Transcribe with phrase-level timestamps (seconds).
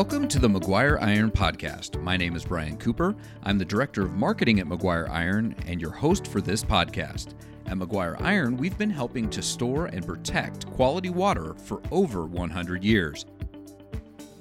[0.00, 2.02] Welcome to the Maguire Iron Podcast.
[2.02, 3.14] My name is Brian Cooper.
[3.42, 7.34] I'm the Director of Marketing at Maguire Iron and your host for this podcast.
[7.66, 12.82] At Maguire Iron, we've been helping to store and protect quality water for over 100
[12.82, 13.26] years.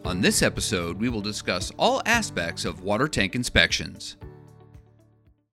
[0.06, 4.16] On this episode, we will discuss all aspects of water tank inspections.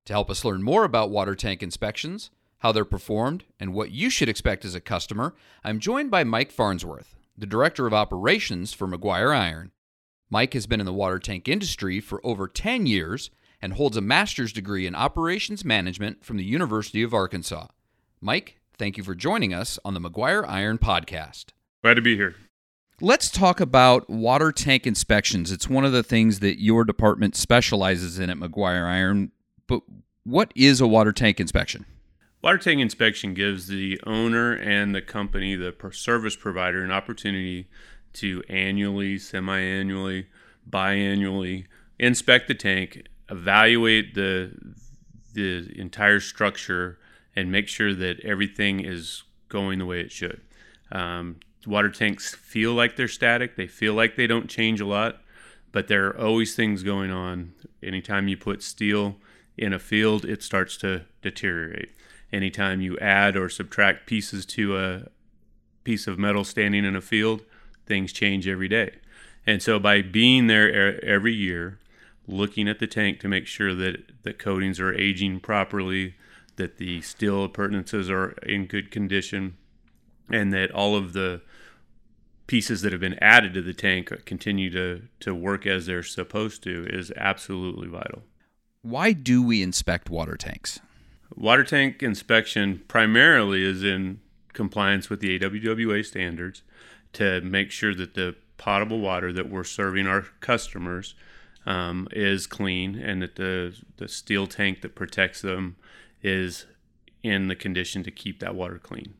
[0.05, 4.09] To help us learn more about water tank inspections, how they're performed, and what you
[4.09, 5.35] should expect as a customer,
[5.65, 9.73] I'm joined by Mike Farnsworth, the Director of Operations for Maguire Iron.
[10.29, 13.31] Mike has been in the water tank industry for over 10 years
[13.63, 17.69] and holds a master's degree in operations management from the University of Arkansas.
[18.21, 21.47] Mike, thank you for joining us on the Maguire Iron podcast.
[21.83, 22.35] Glad to be here.
[23.01, 25.53] Let's talk about water tank inspections.
[25.53, 29.31] It's one of the things that your department specializes in at Maguire Iron.
[29.69, 29.83] But
[30.25, 31.87] what is a water tank inspection?
[32.43, 37.69] Water tank inspection gives the owner and the company, the service provider, an opportunity
[38.17, 40.27] to annually, semi annually,
[40.69, 41.67] biannually
[41.99, 44.53] inspect the tank, evaluate the
[45.35, 46.99] the entire structure,
[47.35, 50.41] and make sure that everything is going the way it should.
[50.91, 55.21] Um, water tanks feel like they're static; they feel like they don't change a lot,
[55.73, 57.53] but there are always things going on.
[57.83, 59.17] Anytime you put steel
[59.57, 61.91] in a field, it starts to deteriorate.
[62.33, 65.09] Anytime you add or subtract pieces to a
[65.85, 67.43] piece of metal standing in a field,
[67.87, 68.97] things change every day.
[69.47, 71.79] And so by being there every year,
[72.27, 76.15] looking at the tank to make sure that the coatings are aging properly,
[76.57, 79.57] that the steel appurtenances are in good condition,
[80.31, 81.41] and that all of the
[82.47, 86.63] pieces that have been added to the tank continue to, to work as they're supposed
[86.63, 88.23] to is absolutely vital.
[88.83, 90.81] Why do we inspect water tanks?
[91.35, 94.21] Water tank inspection primarily is in
[94.53, 96.63] compliance with the AWWA standards
[97.17, 101.15] to make sure that the potable water that we're serving our customers
[101.65, 105.77] um, is clean and that the, the steel tank that protects them
[106.23, 106.67] is
[107.23, 109.15] in the condition to keep that water clean.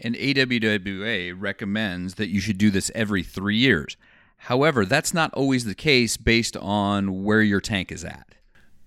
[0.00, 3.96] And AWWA recommends that you should do this every three years.
[4.42, 8.36] However, that's not always the case based on where your tank is at.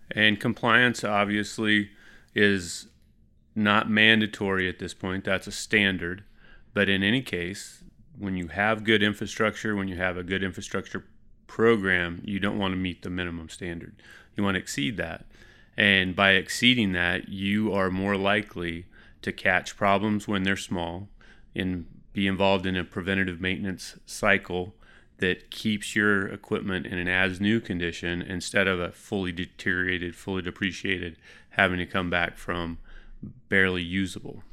[0.10, 1.90] And compliance obviously
[2.34, 2.88] is
[3.56, 6.24] not mandatory at this point, that's a standard.
[6.74, 7.81] But in any case,
[8.22, 11.04] when you have good infrastructure, when you have a good infrastructure
[11.48, 13.96] program, you don't want to meet the minimum standard.
[14.38, 15.26] You want to exceed that.
[15.76, 18.86] And by exceeding that, you are more likely
[19.24, 21.10] to catch problems when they're small
[21.56, 24.76] and be involved in a preventative maintenance cycle
[25.18, 30.42] that keeps your equipment in an as new condition instead of a fully deteriorated, fully
[30.42, 31.18] depreciated,
[31.52, 32.78] having to come back from
[33.50, 34.44] barely usable.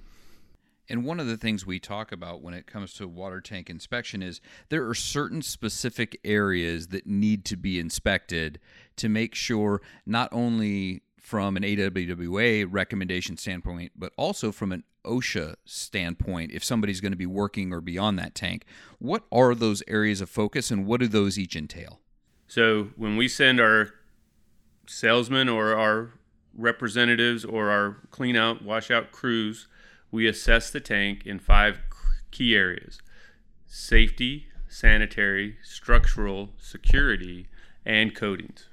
[0.88, 4.22] And one of the things we talk about when it comes to water tank inspection
[4.22, 4.40] is
[4.70, 8.58] there are certain specific areas that need to be inspected
[8.96, 15.56] to make sure not only from an AWWA recommendation standpoint, but also from an OSHA
[15.66, 18.64] standpoint, if somebody's going to be working or beyond that tank.
[18.98, 22.00] What are those areas of focus and what do those each entail?
[22.46, 23.92] So when we send our
[24.86, 26.12] salesmen or our
[26.54, 29.68] representatives or our clean out, wash out crews
[30.10, 31.80] we assess the tank in five
[32.30, 32.98] key areas
[33.66, 37.48] safety, sanitary, structural, security,
[37.84, 38.68] and coatings.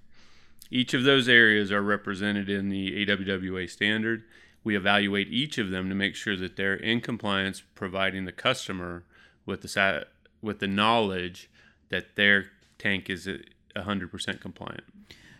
[0.71, 4.23] Each of those areas are represented in the AWWA standard.
[4.63, 9.03] We evaluate each of them to make sure that they're in compliance, providing the customer
[9.45, 10.07] with the,
[10.41, 11.49] with the knowledge
[11.89, 13.27] that their tank is
[13.75, 14.83] 100% compliant.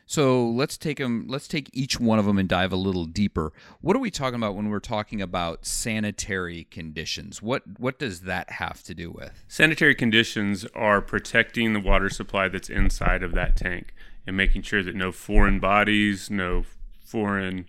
[0.06, 1.26] So let's take them.
[1.28, 3.52] Let's take each one of them and dive a little deeper.
[3.82, 7.42] What are we talking about when we're talking about sanitary conditions?
[7.42, 9.44] What what does that have to do with?
[9.48, 13.96] Sanitary conditions are protecting the water supply that's inside of that tank
[14.28, 16.66] and making sure that no foreign bodies, no
[17.04, 17.68] foreign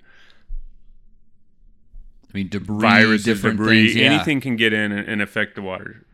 [2.31, 4.13] I mean, debris, viruses, different debris, things, yeah.
[4.13, 6.05] anything can get in and, and affect the water.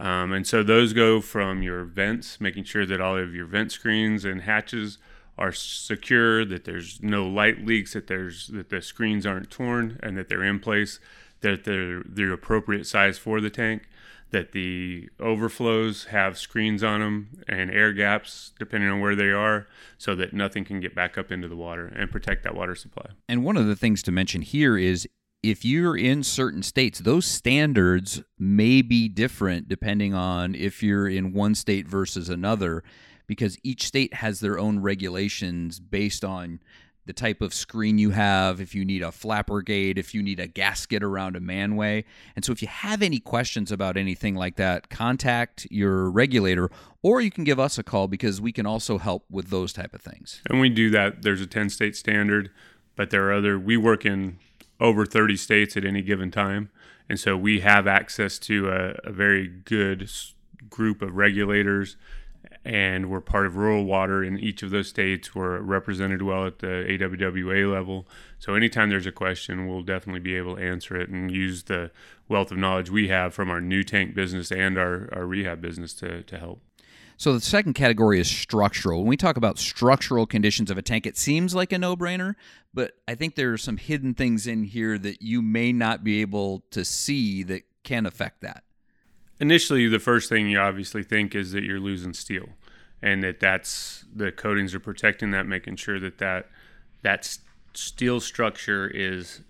[0.00, 3.70] Um, and so those go from your vents, making sure that all of your vent
[3.70, 4.98] screens and hatches
[5.40, 10.16] are secure, that there's no light leaks, that there's that the screens aren't torn, and
[10.16, 11.00] that they're in place,
[11.40, 13.88] that they're the appropriate size for the tank,
[14.30, 19.66] that the overflows have screens on them and air gaps depending on where they are,
[19.96, 23.06] so that nothing can get back up into the water and protect that water supply.
[23.26, 25.08] And one of the things to mention here is
[25.42, 31.32] if you're in certain states, those standards may be different depending on if you're in
[31.32, 32.84] one state versus another
[33.30, 36.58] because each state has their own regulations based on
[37.06, 40.40] the type of screen you have, if you need a flapper gate, if you need
[40.40, 42.02] a gasket around a manway.
[42.34, 46.72] And so if you have any questions about anything like that, contact your regulator
[47.04, 49.94] or you can give us a call because we can also help with those type
[49.94, 50.42] of things.
[50.50, 51.22] And we do that.
[51.22, 52.50] There's a 10 state standard,
[52.96, 54.40] but there are other we work in
[54.80, 56.68] over 30 states at any given time.
[57.08, 60.10] And so we have access to a, a very good
[60.68, 61.96] group of regulators
[62.70, 65.34] and we're part of rural water in each of those states.
[65.34, 68.06] We're represented well at the AWWA level.
[68.38, 71.90] So anytime there's a question, we'll definitely be able to answer it and use the
[72.28, 75.92] wealth of knowledge we have from our new tank business and our, our rehab business
[75.94, 76.62] to, to help.
[77.16, 79.00] So the second category is structural.
[79.00, 82.36] When we talk about structural conditions of a tank, it seems like a no-brainer,
[82.72, 86.20] but I think there are some hidden things in here that you may not be
[86.20, 88.62] able to see that can affect that
[89.40, 92.48] initially the first thing you obviously think is that you're losing steel
[93.02, 96.48] and that that's the coatings are protecting that making sure that that
[97.02, 97.38] that
[97.74, 99.40] steel structure is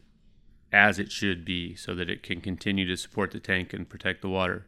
[0.73, 4.23] as it should be so that it can continue to support the tank and protect
[4.23, 4.67] the water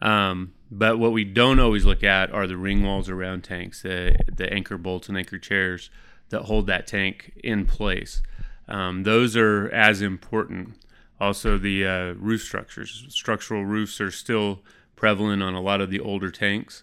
[0.00, 4.16] um, but what we don't always look at are the ring walls around tanks the,
[4.32, 5.90] the anchor bolts and anchor chairs
[6.30, 8.22] that hold that tank in place
[8.66, 10.76] um, those are as important
[11.20, 13.06] also, the uh, roof structures.
[13.08, 14.60] Structural roofs are still
[14.96, 16.82] prevalent on a lot of the older tanks.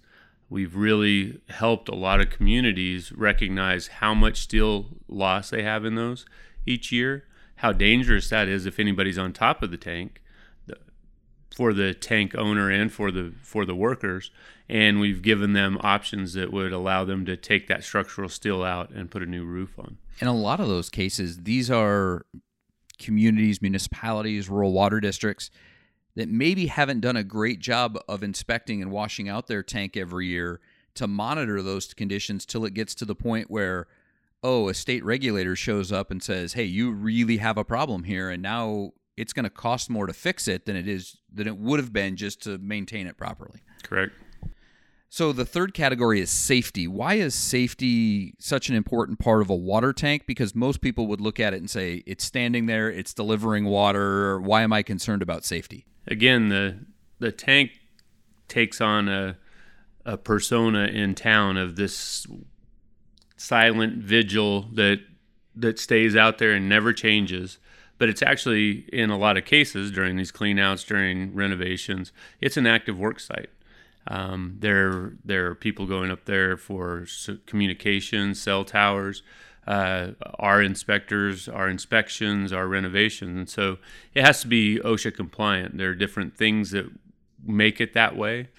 [0.51, 5.95] We've really helped a lot of communities recognize how much steel loss they have in
[5.95, 6.25] those
[6.65, 7.24] each year,
[7.56, 10.21] how dangerous that is if anybody's on top of the tank
[11.56, 14.31] for the tank owner and for the for the workers
[14.69, 18.89] and we've given them options that would allow them to take that structural steel out
[18.92, 19.97] and put a new roof on.
[20.19, 22.25] In a lot of those cases, these are
[23.00, 25.50] communities, municipalities, rural water districts
[26.15, 30.27] that maybe haven't done a great job of inspecting and washing out their tank every
[30.27, 30.59] year
[30.95, 33.87] to monitor those conditions till it gets to the point where
[34.43, 38.29] oh a state regulator shows up and says hey you really have a problem here
[38.29, 41.57] and now it's going to cost more to fix it than it is than it
[41.57, 44.13] would have been just to maintain it properly correct
[45.13, 46.87] so the third category is safety.
[46.87, 50.23] Why is safety such an important part of a water tank?
[50.25, 54.39] Because most people would look at it and say it's standing there, it's delivering water.
[54.39, 55.85] Why am I concerned about safety?
[56.07, 56.80] Again, the
[57.19, 57.71] the tank
[58.48, 59.38] takes on a
[60.06, 62.25] a persona in town of this
[63.38, 65.00] silent vigil that
[65.56, 67.59] that stays out there and never changes.
[67.98, 72.65] But it's actually in a lot of cases during these cleanouts, during renovations, it's an
[72.65, 73.51] active work site
[74.07, 77.06] um, there, there are people going up there for
[77.45, 79.21] communications, cell towers,
[79.67, 83.37] uh, our inspectors, our inspections, our renovations.
[83.37, 83.77] And so
[84.13, 85.77] it has to be OSHA compliant.
[85.77, 86.89] There are different things that
[87.45, 88.49] make it that way.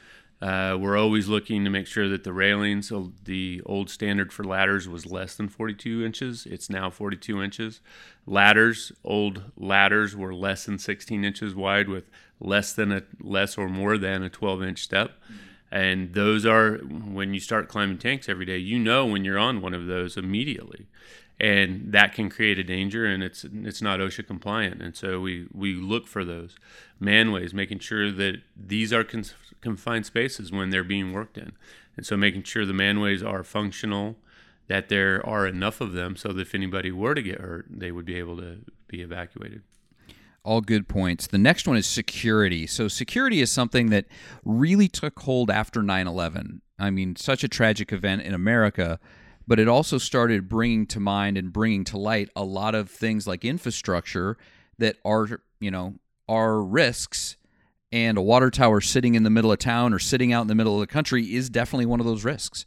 [0.40, 4.42] Uh, we're always looking to make sure that the railings, so the old standard for
[4.42, 6.46] ladders was less than 42 inches.
[6.46, 7.80] It's now 42 inches.
[8.26, 12.10] Ladders, old ladders were less than 16 inches wide with
[12.40, 15.12] less than a less or more than a 12 inch step.
[15.72, 19.62] And those are when you start climbing tanks every day, you know when you're on
[19.62, 20.86] one of those immediately.
[21.40, 24.82] And that can create a danger and it's it's not OSHA compliant.
[24.82, 26.56] And so we, we look for those
[27.00, 29.24] manways, making sure that these are con-
[29.62, 31.52] confined spaces when they're being worked in.
[31.96, 34.16] And so making sure the manways are functional,
[34.68, 37.90] that there are enough of them so that if anybody were to get hurt, they
[37.90, 39.62] would be able to be evacuated.
[40.44, 41.28] All good points.
[41.28, 42.66] The next one is security.
[42.66, 44.06] So, security is something that
[44.44, 46.62] really took hold after 9 11.
[46.78, 48.98] I mean, such a tragic event in America,
[49.46, 53.26] but it also started bringing to mind and bringing to light a lot of things
[53.26, 54.36] like infrastructure
[54.78, 55.94] that are, you know,
[56.28, 57.36] are risks.
[57.92, 60.54] And a water tower sitting in the middle of town or sitting out in the
[60.54, 62.64] middle of the country is definitely one of those risks.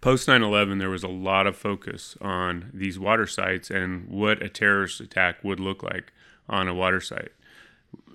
[0.00, 4.42] Post 9 11, there was a lot of focus on these water sites and what
[4.42, 6.12] a terrorist attack would look like
[6.48, 7.32] on a water site.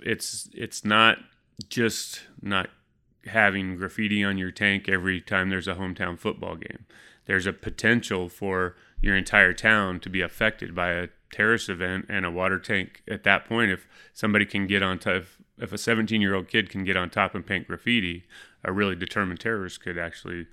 [0.04, 1.18] It's it's not
[1.70, 2.70] just not
[3.26, 6.86] having graffiti on your tank every time there's a hometown football game.
[7.26, 12.26] There's a potential for your entire town to be affected by a terrorist event and
[12.26, 15.24] a water tank at that point if somebody can get on top
[15.58, 18.24] if a 17 year old kid can get on top and paint graffiti
[18.64, 20.48] a really determined terrorist could actually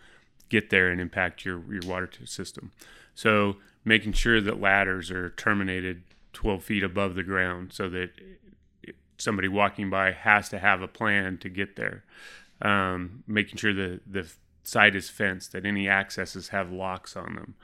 [0.49, 2.73] get there and impact your, your water system
[3.15, 6.03] so making sure that ladders are terminated
[6.35, 8.11] 12 feet above the ground so that
[9.19, 12.05] somebody walking by has to have a plan to get there.
[12.63, 14.31] Um, making sure the, the
[14.63, 17.55] site is fenced, that any accesses have locks on them.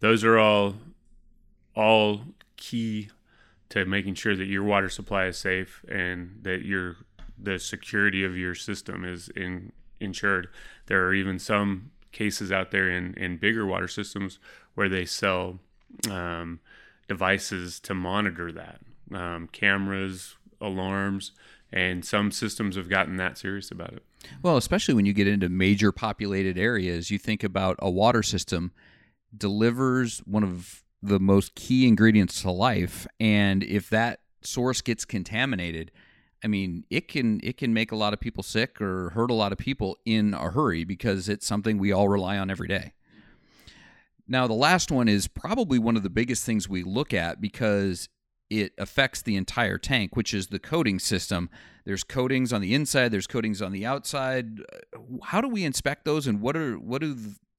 [0.00, 0.76] Those are all
[1.76, 2.22] all
[2.56, 3.10] key
[3.68, 6.96] to making sure that your water supply is safe and that your
[7.38, 10.48] the security of your system is in, insured.
[10.86, 14.38] There are even some cases out there in, in bigger water systems
[14.74, 15.58] where they sell
[16.10, 16.60] um,
[17.10, 18.78] devices to monitor that
[19.12, 21.32] um, cameras, alarms,
[21.72, 24.04] and some systems have gotten that serious about it.
[24.42, 28.70] Well, especially when you get into major populated areas, you think about a water system
[29.36, 35.90] delivers one of the most key ingredients to life, and if that source gets contaminated,
[36.44, 39.34] I mean, it can it can make a lot of people sick or hurt a
[39.34, 42.92] lot of people in a hurry because it's something we all rely on every day.
[44.30, 48.08] Now, the last one is probably one of the biggest things we look at because
[48.48, 51.50] it affects the entire tank, which is the coating system.
[51.84, 54.60] There's coatings on the inside, there's coatings on the outside.
[54.60, 57.16] Uh, how do we inspect those and what are what do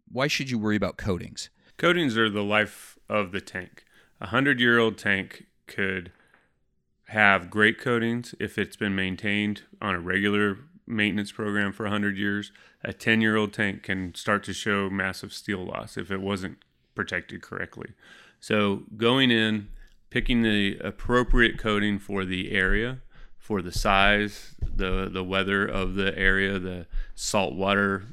[0.10, 1.50] why should you worry about coatings?
[1.78, 3.84] Coatings are the life of the tank.
[4.22, 6.14] A 100-year-old tank could
[7.08, 10.58] have great coatings if it's been maintained on a regular
[10.88, 12.52] maintenance program for 100 years.
[12.84, 16.58] A 10 year old tank can start to show massive steel loss if it wasn't
[16.96, 17.92] protected correctly.
[18.40, 19.70] So, going in,
[20.10, 23.00] picking the appropriate coating for the area,
[23.38, 28.04] for the size, the, the weather of the area, the salt water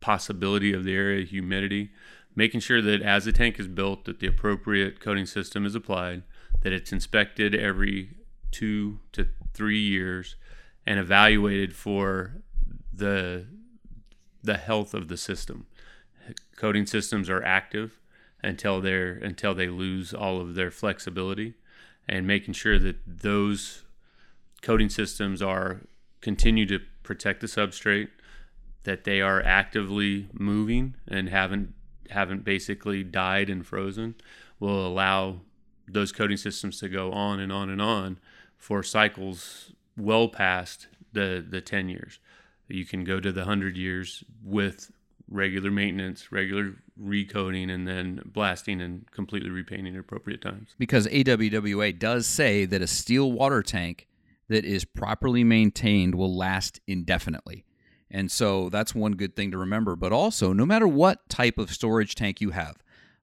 [0.00, 1.90] possibility of the area, humidity,
[2.34, 6.22] making sure that as the tank is built, that the appropriate coating system is applied,
[6.62, 8.16] that it's inspected every
[8.50, 10.36] two to three years
[10.86, 12.42] and evaluated for
[12.92, 13.46] the
[14.42, 15.66] the health of the system.
[16.56, 18.00] Coating systems are active
[18.42, 21.54] until they're until they lose all of their flexibility,
[22.08, 23.84] and making sure that those
[24.62, 25.82] coating systems are
[26.20, 28.08] continue to protect the substrate,
[28.84, 31.74] that they are actively moving and haven't
[32.10, 34.14] haven't basically died and frozen,
[34.58, 35.40] will allow
[35.86, 38.18] those coating systems to go on and on and on
[38.56, 42.18] for cycles well past the the 10 years.
[42.68, 44.92] You can go to the 100 years with
[45.28, 50.74] regular maintenance, regular recoating, and then blasting and completely repainting at appropriate times.
[50.78, 54.06] Because AWWA does say that a steel water tank
[54.48, 57.64] that is properly maintained will last indefinitely.
[58.10, 59.94] And so that's one good thing to remember.
[59.94, 62.76] But also, no matter what type of storage tank you have,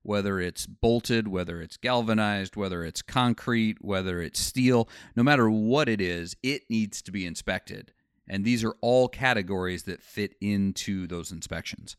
[0.08, 4.88] whether it's bolted, whether it's galvanized, whether it's concrete, whether it's steel,
[5.18, 7.92] no matter what it is, it needs to be inspected.
[8.26, 11.98] And these are all categories that fit into those inspections.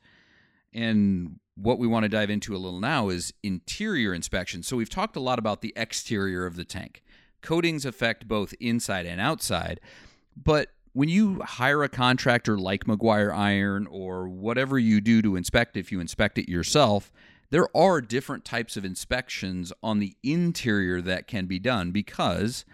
[0.73, 4.63] And what we want to dive into a little now is interior inspection.
[4.63, 7.03] So we've talked a lot about the exterior of the tank.
[7.43, 9.81] Coatings affect both inside and outside,
[10.35, 15.77] but when you hire a contractor like Maguire Iron or whatever you do to inspect,
[15.77, 17.13] if you inspect it yourself,
[17.51, 22.65] there are different types of inspections on the interior that can be done because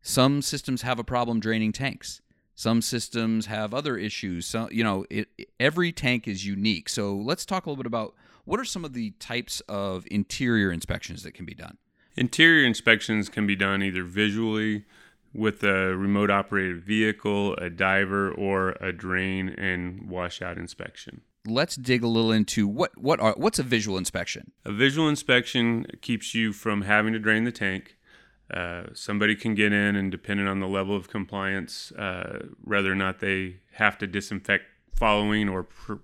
[0.00, 2.22] some systems have a problem draining tanks.
[2.54, 4.46] Some systems have other issues.
[4.46, 5.28] So, you know, it,
[5.58, 6.88] every tank is unique.
[6.88, 8.14] So, let's talk a little bit about
[8.44, 11.78] what are some of the types of interior inspections that can be done?
[12.16, 14.84] Interior inspections can be done either visually
[15.32, 22.02] with a remote operated vehicle, a diver, or a drain and washout inspection let's dig
[22.02, 24.52] a little into what what are what's a visual inspection.
[24.64, 27.96] A visual inspection keeps you from having to drain the tank.
[28.52, 32.96] Uh, somebody can get in, and depending on the level of compliance, uh, whether or
[32.96, 35.94] not they have to disinfect following or pr-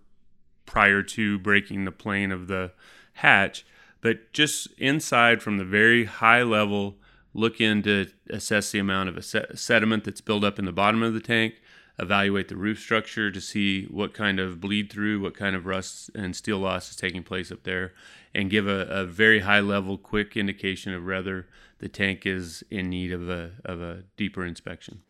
[0.65, 2.71] prior to breaking the plane of the
[3.15, 3.67] hatch,
[4.01, 6.99] but just inside from the very high level,
[7.35, 9.25] look in to assess the amount of
[9.59, 11.55] sediment that's built up in the bottom of the tank
[11.99, 16.11] evaluate the roof structure to see what kind of bleed through, what kind of rust
[16.15, 17.93] and steel loss is taking place up there,
[18.35, 21.49] and give a, a very high level, quick indication of whether
[21.79, 25.03] the tank is in need of a, of a deeper inspection.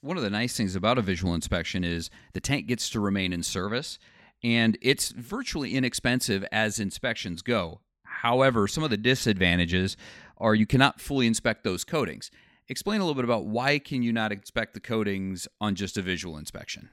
[0.00, 3.32] One of the nice things about a visual inspection is the tank gets to remain
[3.32, 3.98] in service
[4.42, 7.80] and it's virtually inexpensive as inspections go.
[8.04, 9.96] However, some of the disadvantages
[10.38, 12.32] are you cannot fully inspect those coatings
[12.72, 16.02] explain a little bit about why can you not inspect the coatings on just a
[16.02, 16.88] visual inspection?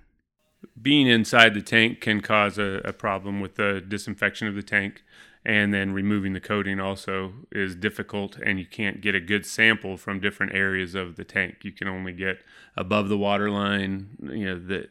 [0.79, 5.03] Being inside the tank can cause a, a problem with the disinfection of the tank,
[5.45, 9.95] and then removing the coating also is difficult, and you can't get a good sample
[9.95, 11.59] from different areas of the tank.
[11.63, 12.39] You can only get
[12.75, 14.89] above the water line, you know, the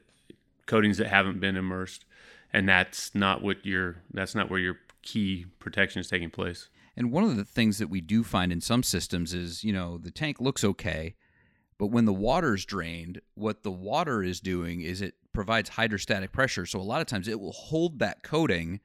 [0.65, 2.07] coatings that haven't been immersed,
[2.51, 6.71] and that's not what your that's not where your key protection is taking place.
[6.99, 9.99] And one of the things that we do find in some systems is, you know,
[9.99, 11.15] the tank looks okay,
[11.79, 16.67] but when the water's drained, what the water is doing is it provides hydrostatic pressure.
[16.67, 18.81] So a lot of times it will hold that coating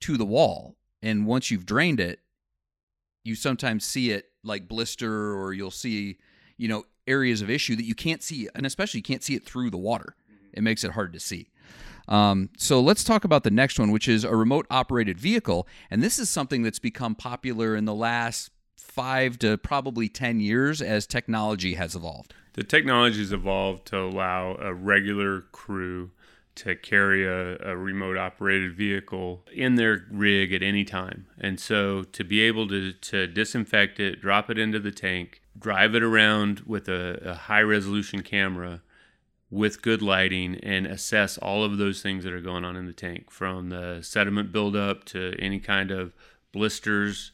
[0.00, 0.74] to the wall.
[1.00, 2.18] And once you've drained it,
[3.22, 6.18] you sometimes see it like blister or you'll see,
[6.56, 9.46] you know, areas of issue that you can't see, and especially you can't see it
[9.46, 10.16] through the water.
[10.28, 10.46] Mm-hmm.
[10.54, 11.50] It makes it hard to see.
[12.08, 15.66] Um, so let's talk about the next one, which is a remote operated vehicle.
[15.90, 20.80] And this is something that's become popular in the last five to probably 10 years
[20.80, 22.34] as technology has evolved.
[22.52, 26.10] The technology has evolved to allow a regular crew
[26.56, 31.26] to carry a, a, remote operated vehicle in their rig at any time.
[31.40, 35.96] And so to be able to, to disinfect it, drop it into the tank, drive
[35.96, 38.82] it around with a, a high resolution camera
[39.54, 42.92] with good lighting and assess all of those things that are going on in the
[42.92, 46.12] tank from the sediment buildup to any kind of
[46.52, 47.30] blisters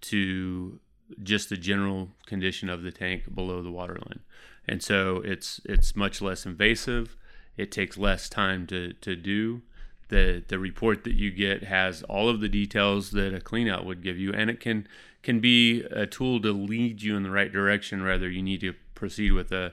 [0.00, 0.78] to
[1.22, 4.20] just the general condition of the tank below the waterline.
[4.68, 7.16] And so it's it's much less invasive
[7.56, 9.62] it takes less time to, to do.
[10.08, 14.02] The, the report that you get has all of the details that a cleanout would
[14.02, 14.86] give you, and it can
[15.22, 18.02] can be a tool to lead you in the right direction.
[18.02, 19.72] Rather, you need to proceed with a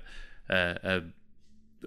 [0.49, 1.01] a, a,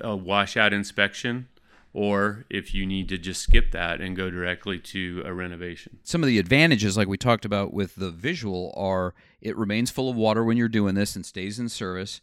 [0.00, 1.48] a washout inspection
[1.94, 5.98] or if you need to just skip that and go directly to a renovation.
[6.02, 10.10] Some of the advantages, like we talked about with the visual, are it remains full
[10.10, 12.20] of water when you're doing this and stays in service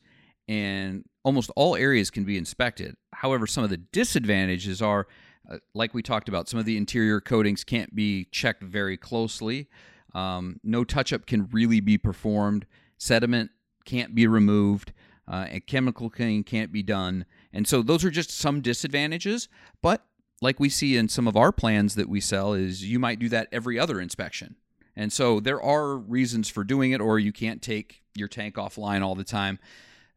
[0.48, 2.96] and almost all areas can be inspected.
[3.13, 5.08] However, some of the disadvantages are,
[5.50, 9.70] uh, like we talked about, some of the interior coatings can't be checked very closely.
[10.13, 12.66] Um, no touch up can really be performed.
[12.98, 13.51] Sediment
[13.86, 14.92] can't be removed.
[15.28, 17.25] Uh, and chemical cleaning can't be done.
[17.53, 19.50] And so those are just some disadvantages.
[19.81, 20.03] But
[20.41, 23.29] like we see in some of our plans that we sell, is you might do
[23.29, 24.55] that every other inspection.
[24.96, 29.01] And so there are reasons for doing it, or you can't take your tank offline
[29.01, 29.60] all the time.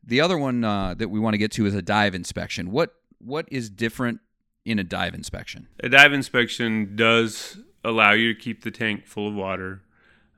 [0.02, 2.70] The other one uh, that we want to get to is a dive inspection.
[2.70, 4.20] What what is different
[4.64, 5.68] in a dive inspection?
[5.80, 9.82] A dive inspection does allow you to keep the tank full of water.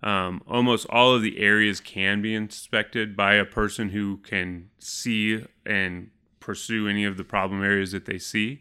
[0.03, 5.45] Um, almost all of the areas can be inspected by a person who can see
[5.65, 6.11] and
[6.47, 8.61] pursue any of the problem areas that they see.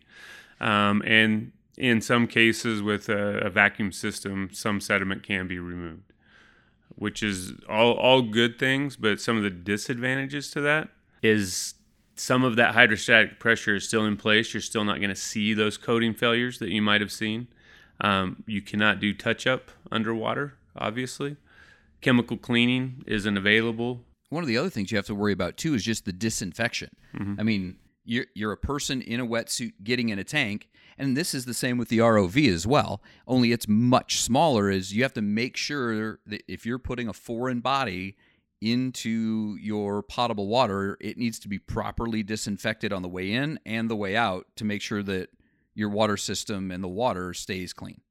[0.60, 6.12] Um, and in some cases, with a, a, vacuum system, some sediment can be removed,
[6.96, 8.96] which is all, all good things.
[8.96, 10.90] But some of the disadvantages to that
[11.22, 11.76] is
[12.16, 14.54] some of that hydrostatic pressure is still in place.
[14.54, 17.48] You're still not going to see those coating failures that you might have seen.
[18.02, 21.38] Um, you cannot do touch up underwater, obviously.
[22.02, 24.02] Chemical cleaning isn't available.
[24.36, 26.90] One of the other things you have to worry about too is just the disinfection.
[27.16, 27.40] Mm-hmm.
[27.40, 30.68] I mean, you're, you're a person in a wetsuit getting in a tank,
[30.98, 33.02] and this is the same with the ROV as well.
[33.28, 34.70] Only it's much smaller.
[34.70, 38.18] Is you have to make sure that if you're putting a foreign body
[38.60, 43.90] into your potable water, it needs to be properly disinfected on the way in and
[43.90, 45.30] the way out to make sure that
[45.76, 48.02] your water system and the water stays clean.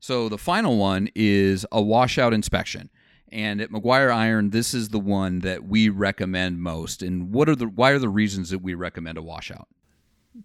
[0.00, 2.90] So the final one is a washout inspection.
[3.32, 7.02] And at Maguire Iron, this is the one that we recommend most.
[7.02, 9.68] And what are the why are the reasons that we recommend a washout?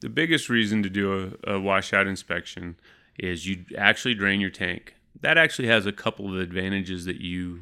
[0.02, 2.78] The biggest reason to do a, a washout inspection
[3.18, 4.96] is you actually drain your tank.
[5.22, 7.62] That actually has a couple of advantages that you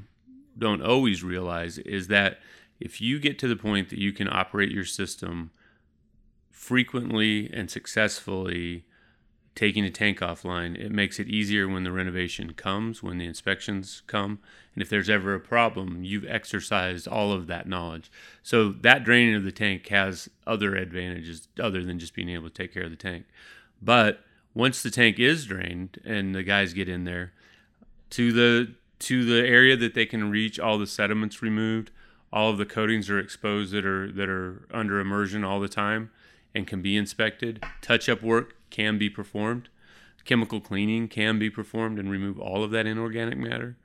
[0.58, 2.40] don't always realize is that
[2.80, 5.52] if you get to the point that you can operate your system
[6.52, 8.86] frequently and successfully
[9.56, 14.04] taking a tank offline, it makes it easier when the renovation comes, when the inspections
[14.06, 14.40] come.
[14.78, 18.12] And if there's ever a problem, you've exercised all of that knowledge.
[18.44, 22.54] So that draining of the tank has other advantages other than just being able to
[22.54, 23.26] take care of the tank.
[23.82, 24.20] But
[24.54, 27.34] once the tank is drained and the guys get in there,
[28.12, 31.90] to the to the area that they can reach, all the sediments removed,
[32.32, 36.12] all of the coatings are exposed that are that are under immersion all the time
[36.54, 37.66] and can be inspected.
[37.82, 39.70] Touch up work can be performed.
[40.24, 43.76] Chemical cleaning can be performed and remove all of that inorganic matter.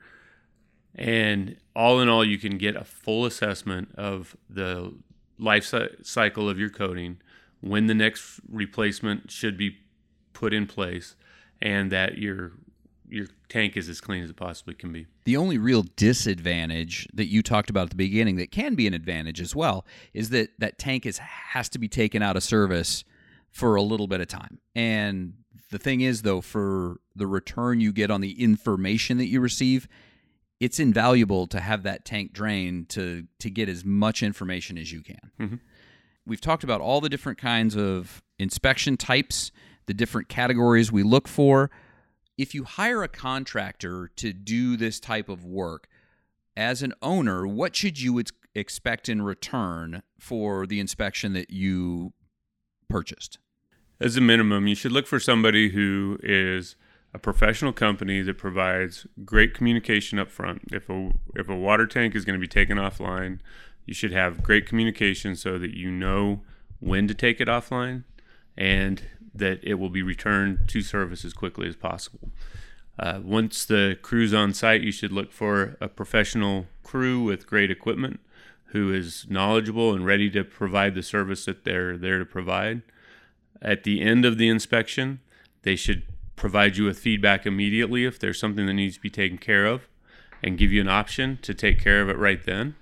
[0.95, 4.95] And all in all, you can get a full assessment of the
[5.39, 7.19] life cycle of your coating,
[7.61, 9.79] when the next replacement should be
[10.33, 11.15] put in place,
[11.61, 12.53] and that your
[13.09, 15.07] your tank is as clean as it possibly can be.
[15.25, 18.95] The only real disadvantage that you talked about at the beginning that can be an
[18.95, 23.05] advantage as well is that that tank is has to be taken out of service
[23.51, 24.59] for a little bit of time.
[24.75, 25.35] And
[25.71, 29.87] the thing is though for the return you get on the information that you receive,
[30.63, 35.03] it's invaluable to have that tank drained to to get as much information as you
[35.03, 35.31] can.
[35.41, 35.57] Mm-hmm.
[36.25, 39.51] We've talked about all the different kinds of inspection types,
[39.87, 41.71] the different categories we look for
[42.39, 45.89] if you hire a contractor to do this type of work,
[46.57, 48.23] as an owner, what should you
[48.55, 52.13] expect in return for the inspection that you
[52.89, 53.39] purchased?
[54.01, 56.77] As a minimum, you should look for somebody who is
[57.15, 60.63] a professional company that provides great communication up front.
[60.73, 63.39] If a if a water tank is going to be taken offline,
[63.85, 66.43] you should have great communication so that you know
[66.81, 68.05] when to take it offline
[68.57, 69.03] and
[69.35, 72.31] that it will be returned to service as quickly as possible.
[72.99, 77.71] Uh, once the crew's on site, you should look for a professional crew with great
[77.71, 78.21] equipment
[78.67, 82.83] who is knowledgeable and ready to provide the service that they're there to provide.
[83.61, 85.21] At the end of the inspection,
[85.63, 86.03] they should
[86.37, 89.89] provide you with feedback immediately if there's something that needs to be taken care of
[90.43, 92.75] and give you an option to take care of it right then.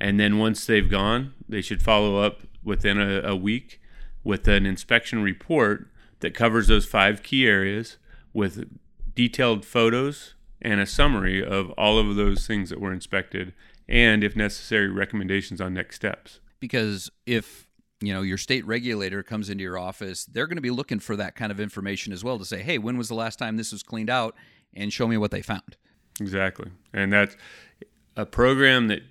[0.00, 3.80] And then once they've gone, they should follow up within a, a week
[4.24, 5.88] with an inspection report
[6.20, 7.96] that covers those five key areas
[8.32, 8.68] with
[9.14, 13.52] detailed photos and a summary of all of those things that were inspected
[13.88, 17.67] and if necessary recommendations on next steps because if
[18.00, 21.16] you know your state regulator comes into your office they're going to be looking for
[21.16, 23.72] that kind of information as well to say hey when was the last time this
[23.72, 24.36] was cleaned out?
[24.74, 25.76] and show me what they found.
[26.20, 26.70] Exactly.
[26.92, 27.36] And that's
[28.16, 29.02] a program that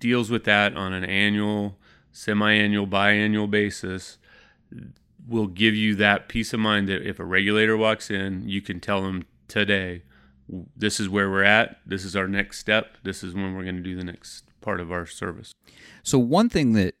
[0.00, 1.78] deals with that on an annual
[2.12, 4.18] semi-annual biannual basis
[5.26, 8.78] will give you that peace of mind that if a regulator walks in you can
[8.78, 10.02] tell them today
[10.76, 11.78] this is where we're at.
[11.86, 12.98] This is our next step.
[13.02, 15.54] This is when we're going to do the next part of our service.
[16.02, 16.94] So one thing that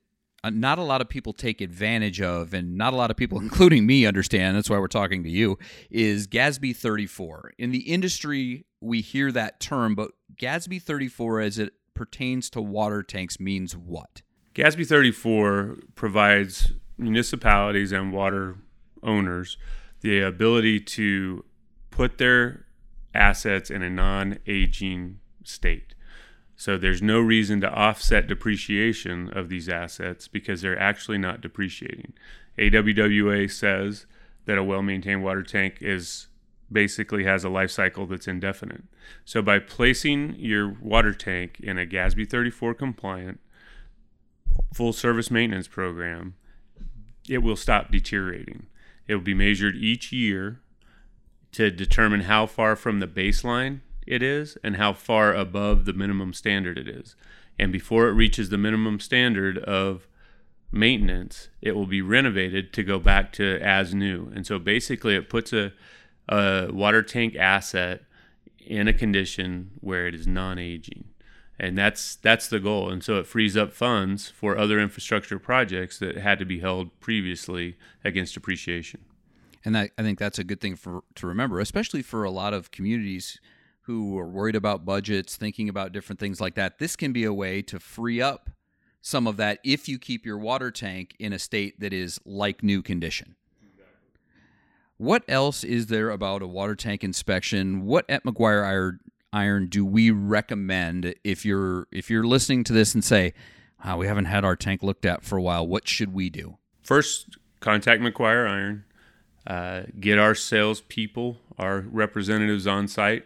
[0.44, 3.38] Uh, not a lot of people take advantage of, and not a lot of people,
[3.40, 4.54] including me, understand.
[4.54, 5.58] That's why we're talking to you.
[5.90, 8.66] Is GASB 34 in the industry?
[8.82, 14.20] We hear that term, but GASB 34, as it pertains to water tanks, means what?
[14.54, 18.56] GASB 34 provides municipalities and water
[19.02, 19.56] owners
[20.02, 21.42] the ability to
[21.90, 22.66] put their
[23.14, 25.94] assets in a non-aging state.
[26.56, 32.12] So there's no reason to offset depreciation of these assets because they're actually not depreciating.
[32.58, 34.06] AWWA says
[34.46, 36.28] that a well-maintained water tank is
[36.70, 38.84] basically has a life cycle that's indefinite.
[39.24, 43.40] So by placing your water tank in a GASB 34 compliant
[44.72, 46.34] full service maintenance program,
[47.28, 48.66] it will stop deteriorating.
[49.06, 50.60] It will be measured each year
[51.52, 56.32] to determine how far from the baseline it is and how far above the minimum
[56.32, 57.16] standard it is.
[57.58, 60.08] And before it reaches the minimum standard of
[60.72, 64.30] maintenance, it will be renovated to go back to as new.
[64.34, 65.72] And so basically, it puts a,
[66.28, 68.02] a water tank asset
[68.58, 71.04] in a condition where it is non-aging
[71.58, 75.98] and that's that's the goal and so it frees up funds for other infrastructure projects
[75.98, 79.00] that had to be held previously against depreciation
[79.64, 82.52] and that, i think that's a good thing for to remember especially for a lot
[82.52, 83.38] of communities
[83.84, 87.32] who are worried about budgets, thinking about different things like that, this can be a
[87.32, 88.50] way to free up
[89.02, 92.62] some of that if you keep your water tank in a state that is like
[92.62, 93.36] new condition.
[94.96, 97.84] What else is there about a water tank inspection?
[97.84, 98.98] What at Maguire
[99.32, 103.34] Iron do we recommend if you're if you're listening to this and say,
[103.84, 105.66] wow, we haven't had our tank looked at for a while.
[105.66, 106.56] What should we do?
[106.82, 108.84] First, contact Maguire Iron.
[109.46, 113.24] Uh, get our salespeople, our representatives on site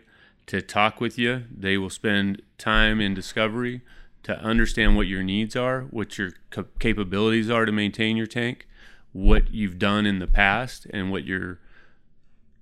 [0.49, 1.45] to talk with you.
[1.57, 3.83] They will spend time in discovery
[4.25, 6.33] to understand what your needs are, what your
[6.79, 8.67] capabilities are to maintain your tank,
[9.13, 11.61] what you've done in the past, and what your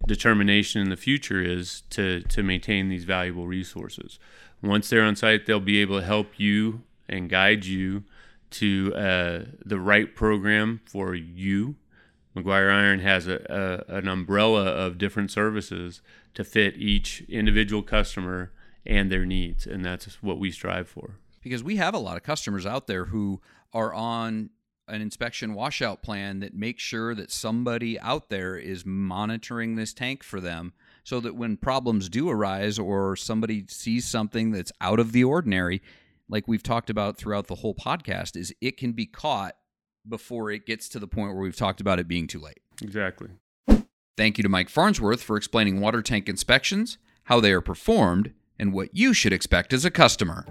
[0.07, 4.19] determination in the future is to, to maintain these valuable resources.
[4.63, 8.05] Once they're on site, they'll be able to help you and guide you
[8.51, 11.77] to uh, the right program for you
[12.37, 16.03] Maguire Iron has a, a, an umbrella of different services
[16.37, 18.53] to fit each individual customer
[18.85, 21.17] and their needs, and that's what we strive for.
[21.43, 23.41] Because we have a lot of customers out there who
[23.73, 24.51] are on
[24.89, 30.23] an inspection washout plan that makes sure that somebody out there is monitoring this tank
[30.23, 30.73] for them
[31.03, 35.83] so that when problems do arise or somebody sees something that's out of the ordinary
[36.29, 39.57] like we've talked about throughout the whole podcast is it can be caught
[40.09, 42.61] before it gets to the point where we've talked about it being too late.
[42.81, 43.29] Exactly.
[44.17, 48.73] Thank you to Mike Farnsworth for explaining water tank inspections, how they are performed, and
[48.73, 50.47] what you should expect as a customer.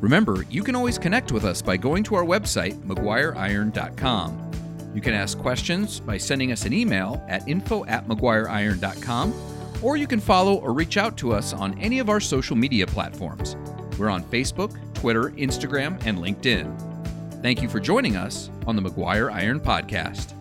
[0.00, 4.50] Remember, you can always connect with us by going to our website, MaguireIron.com.
[4.94, 9.34] You can ask questions by sending us an email at info at MaguireIron.com,
[9.82, 12.86] or you can follow or reach out to us on any of our social media
[12.86, 13.56] platforms.
[13.98, 17.42] We're on Facebook, Twitter, Instagram, and LinkedIn.
[17.42, 20.37] Thank you for joining us on the Maguire Iron Podcast.